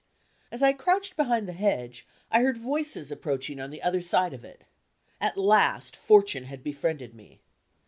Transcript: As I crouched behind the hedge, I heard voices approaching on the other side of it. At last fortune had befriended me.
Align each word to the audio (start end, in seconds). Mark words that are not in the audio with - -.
As 0.51 0.63
I 0.63 0.73
crouched 0.73 1.15
behind 1.15 1.47
the 1.47 1.53
hedge, 1.53 2.07
I 2.31 2.41
heard 2.41 2.57
voices 2.57 3.11
approaching 3.11 3.59
on 3.59 3.69
the 3.69 3.83
other 3.83 4.01
side 4.01 4.33
of 4.33 4.43
it. 4.43 4.63
At 5.19 5.37
last 5.37 5.95
fortune 5.95 6.45
had 6.45 6.63
befriended 6.63 7.13
me. 7.13 7.39